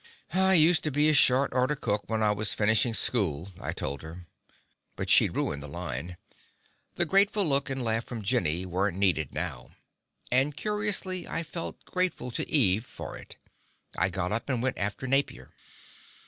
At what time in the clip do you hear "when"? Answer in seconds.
2.09-2.23